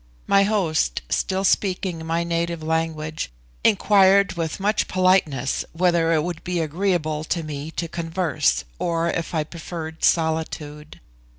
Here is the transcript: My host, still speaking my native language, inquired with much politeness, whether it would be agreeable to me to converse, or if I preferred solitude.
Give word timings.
My 0.25 0.45
host, 0.45 1.03
still 1.11 1.43
speaking 1.43 2.03
my 2.07 2.23
native 2.23 2.63
language, 2.63 3.29
inquired 3.63 4.33
with 4.33 4.59
much 4.59 4.87
politeness, 4.87 5.63
whether 5.73 6.11
it 6.11 6.23
would 6.23 6.43
be 6.43 6.59
agreeable 6.59 7.23
to 7.25 7.43
me 7.43 7.69
to 7.75 7.87
converse, 7.87 8.63
or 8.79 9.11
if 9.11 9.35
I 9.35 9.43
preferred 9.43 10.03
solitude. 10.03 10.99